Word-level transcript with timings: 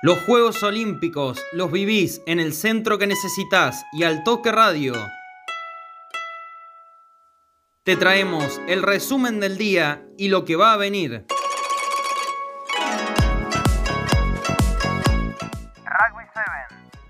Los 0.00 0.20
Juegos 0.20 0.62
Olímpicos 0.62 1.40
los 1.52 1.72
vivís 1.72 2.22
en 2.26 2.38
el 2.38 2.52
centro 2.52 2.98
que 2.98 3.08
necesitas 3.08 3.84
y 3.92 4.04
al 4.04 4.22
toque 4.22 4.52
radio. 4.52 4.94
Te 7.82 7.96
traemos 7.96 8.60
el 8.68 8.84
resumen 8.84 9.40
del 9.40 9.58
día 9.58 10.06
y 10.16 10.28
lo 10.28 10.44
que 10.44 10.54
va 10.54 10.72
a 10.72 10.76
venir. 10.76 11.26
Rugby 15.84 16.24
7. 16.32 16.44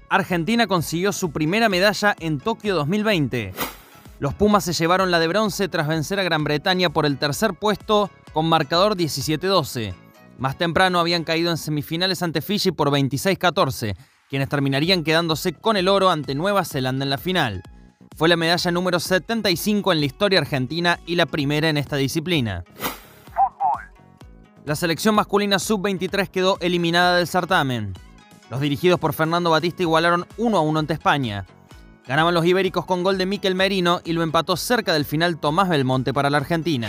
Argentina 0.09 0.67
consiguió 0.67 1.13
su 1.13 1.31
primera 1.31 1.69
medalla 1.69 2.17
en 2.19 2.39
Tokio 2.41 2.75
2020. 2.75 3.53
Los 4.19 4.33
Pumas 4.33 4.65
se 4.65 4.73
llevaron 4.73 5.11
la 5.11 5.19
de 5.19 5.29
bronce 5.29 5.69
tras 5.69 5.89
vencer 5.89 6.21
a 6.21 6.23
Gran 6.23 6.43
Bretaña 6.43 6.89
por 6.89 7.05
el 7.05 7.19
tercer 7.19 7.53
puesto 7.53 8.11
con 8.33 8.49
marcador 8.49 8.97
17-12. 8.97 10.08
Más 10.39 10.57
temprano 10.57 11.01
habían 11.01 11.25
caído 11.25 11.51
en 11.51 11.57
semifinales 11.57 12.23
ante 12.23 12.41
Fiji 12.41 12.71
por 12.71 12.91
26-14, 12.91 13.97
quienes 14.31 14.49
terminarían 14.49 15.03
quedándose 15.03 15.53
con 15.53 15.77
el 15.77 15.89
oro 15.89 16.11
ante 16.11 16.37
Nueva 16.37 16.65
Zelanda 16.65 17.05
en 17.05 17.11
la 17.11 17.19
final. 17.19 17.63
Fue 18.17 18.29
la 18.29 18.37
medalla 18.37 18.71
número 18.71 19.01
75 19.01 19.93
en 19.93 20.01
la 20.01 20.07
historia 20.07 20.39
argentina 20.39 21.01
y 21.07 21.17
la 21.17 21.27
primera 21.27 21.69
en 21.69 21.77
esta 21.77 21.97
disciplina. 21.97 22.65
La 24.65 24.77
selección 24.77 25.17
masculina 25.17 25.59
sub-23 25.59 26.29
quedó 26.29 26.57
eliminada 26.61 27.17
del 27.17 27.27
certamen. 27.27 27.95
Los 28.49 28.61
dirigidos 28.61 29.01
por 29.01 29.15
Fernando 29.15 29.51
Batista 29.51 29.83
igualaron 29.83 30.27
1 30.37 30.57
a 30.57 30.61
1 30.61 30.79
ante 30.79 30.95
España. 30.95 31.47
Ganaban 32.07 32.35
los 32.35 32.47
ibéricos 32.47 32.85
con 32.87 33.03
gol 33.03 33.19
de 33.19 33.27
Miquel 33.27 33.57
Merino 33.57 34.01
y 34.05 34.13
lo 34.13 34.23
empató 34.23 34.57
cerca 34.57 34.93
del 34.93 35.05
final 35.05 35.39
Tomás 35.39 35.69
Belmonte 35.69 36.15
para 36.15 36.31
la 36.31 36.39
Argentina. 36.39 36.89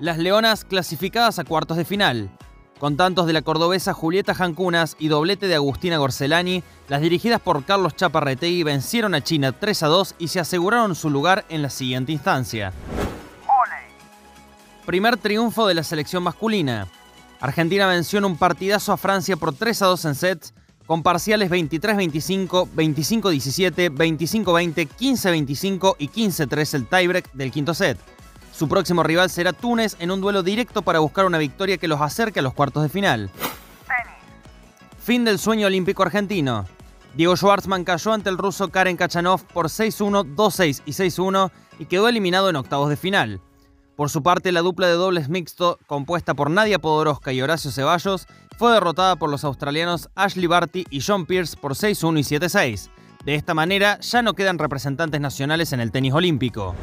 Las 0.00 0.16
Leonas 0.16 0.64
clasificadas 0.64 1.38
a 1.38 1.44
cuartos 1.44 1.76
de 1.76 1.84
final. 1.84 2.30
Con 2.78 2.96
tantos 2.96 3.26
de 3.26 3.34
la 3.34 3.42
cordobesa 3.42 3.92
Julieta 3.92 4.34
Jancunas 4.34 4.96
y 4.98 5.08
doblete 5.08 5.46
de 5.46 5.56
Agustina 5.56 5.98
Gorcelani, 5.98 6.62
las 6.88 7.02
dirigidas 7.02 7.38
por 7.38 7.66
Carlos 7.66 7.96
Chaparretegui 7.96 8.62
vencieron 8.62 9.14
a 9.14 9.22
China 9.22 9.52
3 9.52 9.82
a 9.82 9.86
2 9.88 10.14
y 10.18 10.28
se 10.28 10.40
aseguraron 10.40 10.94
su 10.94 11.10
lugar 11.10 11.44
en 11.50 11.60
la 11.60 11.68
siguiente 11.68 12.12
instancia. 12.12 12.72
Primer 14.86 15.18
triunfo 15.18 15.66
de 15.66 15.74
la 15.74 15.82
selección 15.82 16.22
masculina. 16.22 16.88
Argentina 17.38 17.86
venció 17.86 18.20
en 18.20 18.24
un 18.24 18.38
partidazo 18.38 18.94
a 18.94 18.96
Francia 18.96 19.36
por 19.36 19.54
3 19.54 19.82
a 19.82 19.86
2 19.86 20.04
en 20.06 20.14
sets, 20.14 20.54
con 20.86 21.02
parciales 21.02 21.50
23-25, 21.50 22.70
25-17, 22.74 23.90
25-20, 23.94 24.88
15-25 24.98 25.96
y 25.98 26.08
15-3 26.08 26.74
el 26.74 26.86
tiebreak 26.86 27.32
del 27.34 27.50
quinto 27.50 27.74
set. 27.74 27.98
Su 28.60 28.68
próximo 28.68 29.02
rival 29.02 29.30
será 29.30 29.54
Túnez 29.54 29.96
en 30.00 30.10
un 30.10 30.20
duelo 30.20 30.42
directo 30.42 30.82
para 30.82 30.98
buscar 30.98 31.24
una 31.24 31.38
victoria 31.38 31.78
que 31.78 31.88
los 31.88 32.02
acerque 32.02 32.40
a 32.40 32.42
los 32.42 32.52
cuartos 32.52 32.82
de 32.82 32.90
final. 32.90 33.30
Fin 35.02 35.24
del 35.24 35.38
sueño 35.38 35.66
olímpico 35.66 36.02
argentino. 36.02 36.66
Diego 37.14 37.38
Schwartzman 37.38 37.84
cayó 37.84 38.12
ante 38.12 38.28
el 38.28 38.36
ruso 38.36 38.68
Karen 38.68 38.98
Kachanov 38.98 39.46
por 39.46 39.68
6-1, 39.68 40.34
2-6 40.36 40.82
y 40.84 40.90
6-1 40.90 41.50
y 41.78 41.86
quedó 41.86 42.06
eliminado 42.06 42.50
en 42.50 42.56
octavos 42.56 42.90
de 42.90 42.98
final. 42.98 43.40
Por 43.96 44.10
su 44.10 44.22
parte, 44.22 44.52
la 44.52 44.60
dupla 44.60 44.88
de 44.88 44.92
dobles 44.92 45.30
mixto, 45.30 45.78
compuesta 45.86 46.34
por 46.34 46.50
Nadia 46.50 46.78
Podoroska 46.78 47.32
y 47.32 47.40
Horacio 47.40 47.70
Ceballos, 47.70 48.26
fue 48.58 48.72
derrotada 48.72 49.16
por 49.16 49.30
los 49.30 49.42
australianos 49.42 50.10
Ashley 50.14 50.48
Barty 50.48 50.84
y 50.90 51.00
John 51.00 51.24
Pierce 51.24 51.56
por 51.56 51.72
6-1 51.72 52.18
y 52.18 52.38
7-6. 52.38 52.90
De 53.24 53.36
esta 53.36 53.54
manera, 53.54 53.98
ya 54.00 54.20
no 54.20 54.34
quedan 54.34 54.58
representantes 54.58 55.22
nacionales 55.22 55.72
en 55.72 55.80
el 55.80 55.92
tenis 55.92 56.12
olímpico. 56.12 56.74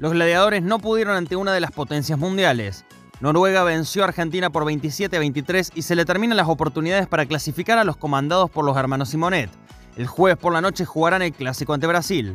Los 0.00 0.12
gladiadores 0.12 0.62
no 0.62 0.78
pudieron 0.78 1.14
ante 1.14 1.36
una 1.36 1.52
de 1.52 1.60
las 1.60 1.72
potencias 1.72 2.18
mundiales. 2.18 2.86
Noruega 3.20 3.64
venció 3.64 4.00
a 4.00 4.06
Argentina 4.06 4.48
por 4.48 4.64
27 4.64 5.14
a 5.14 5.20
23 5.20 5.72
y 5.74 5.82
se 5.82 5.94
le 5.94 6.06
terminan 6.06 6.38
las 6.38 6.48
oportunidades 6.48 7.06
para 7.06 7.26
clasificar 7.26 7.76
a 7.76 7.84
los 7.84 7.98
comandados 7.98 8.48
por 8.48 8.64
los 8.64 8.78
hermanos 8.78 9.10
Simonet. 9.10 9.50
El 9.98 10.06
jueves 10.06 10.38
por 10.38 10.54
la 10.54 10.62
noche 10.62 10.86
jugarán 10.86 11.20
el 11.20 11.34
clásico 11.34 11.74
ante 11.74 11.86
Brasil. 11.86 12.34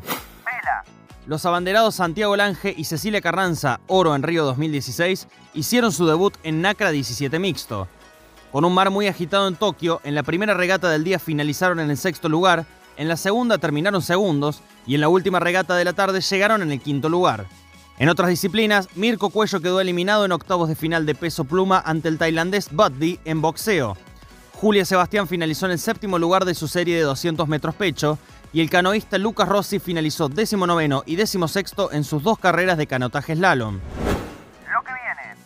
Los 1.25 1.43
abanderados 1.47 1.95
Santiago 1.95 2.35
Lange 2.35 2.71
y 2.77 2.83
Cecilia 2.83 3.19
Carranza, 3.19 3.79
oro 3.87 4.15
en 4.15 4.21
Río 4.21 4.45
2016, 4.45 5.27
hicieron 5.55 5.91
su 5.91 6.05
debut 6.05 6.35
en 6.43 6.61
NACRA 6.61 6.91
17 6.91 7.39
mixto. 7.39 7.87
Con 8.51 8.63
un 8.63 8.75
mar 8.75 8.91
muy 8.91 9.07
agitado 9.07 9.47
en 9.47 9.55
Tokio, 9.55 10.01
en 10.03 10.13
la 10.13 10.21
primera 10.21 10.53
regata 10.53 10.87
del 10.91 11.03
día 11.03 11.17
finalizaron 11.17 11.79
en 11.79 11.89
el 11.89 11.97
sexto 11.97 12.29
lugar, 12.29 12.67
en 12.97 13.07
la 13.07 13.17
segunda 13.17 13.57
terminaron 13.57 14.01
segundos 14.01 14.61
y 14.87 14.95
en 14.95 15.01
la 15.01 15.09
última 15.09 15.39
regata 15.39 15.75
de 15.75 15.85
la 15.85 15.93
tarde 15.93 16.21
llegaron 16.21 16.61
en 16.61 16.71
el 16.71 16.81
quinto 16.81 17.09
lugar. 17.09 17.45
En 17.97 18.09
otras 18.09 18.29
disciplinas, 18.29 18.89
Mirko 18.95 19.29
Cuello 19.29 19.61
quedó 19.61 19.79
eliminado 19.79 20.25
en 20.25 20.33
octavos 20.33 20.67
de 20.67 20.75
final 20.75 21.05
de 21.05 21.15
peso 21.15 21.45
pluma 21.45 21.81
ante 21.85 22.09
el 22.09 22.17
tailandés 22.17 22.69
Buddy 22.71 23.19
en 23.23 23.41
boxeo. 23.41 23.95
Julia 24.53 24.83
Sebastián 24.83 25.27
finalizó 25.27 25.65
en 25.65 25.73
el 25.73 25.79
séptimo 25.79 26.19
lugar 26.19 26.43
de 26.43 26.55
su 26.55 26.67
serie 26.67 26.97
de 26.97 27.03
200 27.03 27.47
metros 27.47 27.75
pecho 27.75 28.17
y 28.51 28.61
el 28.61 28.69
canoísta 28.69 29.17
Lucas 29.17 29.47
Rossi 29.47 29.79
finalizó 29.79 30.29
décimo 30.29 30.65
noveno 30.67 31.03
y 31.05 31.15
décimo 31.15 31.47
sexto 31.47 31.91
en 31.91 32.03
sus 32.03 32.23
dos 32.23 32.39
carreras 32.39 32.77
de 32.77 32.87
canotaje 32.87 33.35
slalom. 33.35 33.75
Lo 33.75 34.83
que 34.83 34.91
viene. 34.93 35.37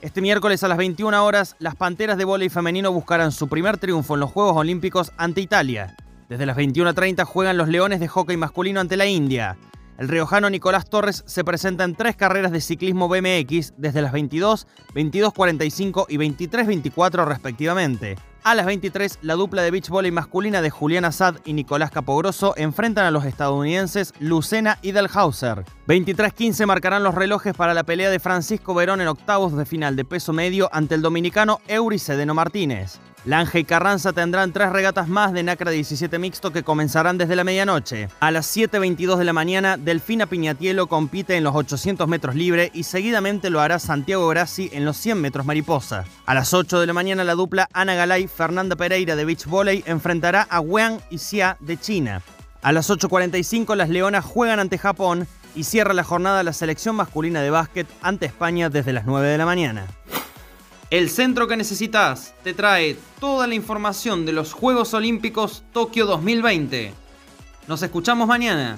Este 0.00 0.20
miércoles 0.20 0.62
a 0.64 0.68
las 0.68 0.78
21 0.78 1.24
horas, 1.24 1.56
las 1.58 1.76
Panteras 1.76 2.18
de 2.18 2.24
Vóley 2.24 2.48
Femenino 2.48 2.92
buscarán 2.92 3.32
su 3.32 3.48
primer 3.48 3.78
triunfo 3.78 4.14
en 4.14 4.20
los 4.20 4.30
Juegos 4.30 4.56
Olímpicos 4.56 5.12
ante 5.16 5.40
Italia. 5.40 5.96
Desde 6.30 6.46
las 6.46 6.56
21.30 6.56 7.24
juegan 7.24 7.56
los 7.56 7.66
Leones 7.66 7.98
de 7.98 8.06
Hockey 8.06 8.36
Masculino 8.36 8.78
ante 8.78 8.96
la 8.96 9.04
India. 9.04 9.58
El 9.98 10.06
riojano 10.06 10.48
Nicolás 10.48 10.88
Torres 10.88 11.24
se 11.26 11.42
presenta 11.42 11.82
en 11.82 11.96
tres 11.96 12.14
carreras 12.14 12.52
de 12.52 12.60
ciclismo 12.60 13.08
BMX 13.08 13.74
desde 13.76 14.00
las 14.00 14.12
22, 14.12 14.68
22.45 14.94 16.06
y 16.08 16.18
23.24 16.18 17.26
respectivamente. 17.26 18.16
A 18.44 18.54
las 18.54 18.64
23, 18.64 19.18
la 19.22 19.34
dupla 19.34 19.62
de 19.62 19.72
beach 19.72 19.88
volley 19.88 20.12
masculina 20.12 20.62
de 20.62 20.70
Julián 20.70 21.04
Assad 21.04 21.34
y 21.44 21.52
Nicolás 21.52 21.90
Capogrosso 21.90 22.54
enfrentan 22.56 23.06
a 23.06 23.10
los 23.10 23.24
estadounidenses 23.24 24.14
Lucena 24.20 24.78
y 24.82 24.92
Delhauser. 24.92 25.64
23.15 25.88 26.64
marcarán 26.64 27.02
los 27.02 27.16
relojes 27.16 27.54
para 27.54 27.74
la 27.74 27.82
pelea 27.82 28.08
de 28.08 28.20
Francisco 28.20 28.72
Verón 28.72 29.00
en 29.00 29.08
octavos 29.08 29.56
de 29.56 29.66
final 29.66 29.96
de 29.96 30.04
peso 30.04 30.32
medio 30.32 30.70
ante 30.72 30.94
el 30.94 31.02
dominicano 31.02 31.60
Euricedeno 31.66 32.34
Martínez. 32.34 33.00
Lange 33.26 33.58
y 33.58 33.64
Carranza 33.64 34.14
tendrán 34.14 34.52
tres 34.52 34.70
regatas 34.70 35.06
más 35.06 35.34
de 35.34 35.42
Nacra 35.42 35.70
17 35.70 36.18
mixto 36.18 36.52
que 36.52 36.62
comenzarán 36.62 37.18
desde 37.18 37.36
la 37.36 37.44
medianoche. 37.44 38.08
A 38.18 38.30
las 38.30 38.56
7.22 38.56 39.16
de 39.16 39.24
la 39.24 39.34
mañana, 39.34 39.76
Delfina 39.76 40.24
Piñatielo 40.24 40.86
compite 40.86 41.36
en 41.36 41.44
los 41.44 41.54
800 41.54 42.08
metros 42.08 42.34
libre 42.34 42.70
y 42.72 42.84
seguidamente 42.84 43.50
lo 43.50 43.60
hará 43.60 43.78
Santiago 43.78 44.26
Grassi 44.28 44.70
en 44.72 44.86
los 44.86 44.96
100 44.96 45.20
metros 45.20 45.44
mariposa. 45.44 46.04
A 46.24 46.34
las 46.34 46.54
8 46.54 46.80
de 46.80 46.86
la 46.86 46.94
mañana, 46.94 47.22
la 47.22 47.34
dupla 47.34 47.68
Ana 47.74 47.94
Galay 47.94 48.26
Fernanda 48.26 48.74
Pereira 48.74 49.16
de 49.16 49.26
Beach 49.26 49.44
Volley 49.44 49.84
enfrentará 49.86 50.46
a 50.48 50.60
Wang 50.60 51.00
y 51.10 51.18
Xia 51.18 51.58
de 51.60 51.76
China. 51.76 52.22
A 52.62 52.72
las 52.72 52.88
8.45, 52.88 53.74
las 53.74 53.90
Leonas 53.90 54.24
juegan 54.24 54.60
ante 54.60 54.78
Japón 54.78 55.26
y 55.54 55.64
cierra 55.64 55.92
la 55.92 56.04
jornada 56.04 56.42
la 56.42 56.52
selección 56.52 56.96
masculina 56.96 57.42
de 57.42 57.50
básquet 57.50 57.86
ante 58.00 58.26
España 58.26 58.70
desde 58.70 58.92
las 58.92 59.04
9 59.04 59.28
de 59.28 59.38
la 59.38 59.46
mañana. 59.46 59.86
El 60.90 61.08
centro 61.08 61.46
que 61.46 61.56
necesitas 61.56 62.34
te 62.42 62.52
trae 62.52 62.96
toda 63.20 63.46
la 63.46 63.54
información 63.54 64.26
de 64.26 64.32
los 64.32 64.52
Juegos 64.52 64.92
Olímpicos 64.92 65.62
Tokio 65.72 66.04
2020. 66.04 66.92
Nos 67.68 67.84
escuchamos 67.84 68.26
mañana. 68.26 68.76